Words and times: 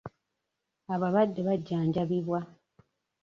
Abalwadde 0.93 1.41
bajjanjabibwa. 1.47 2.39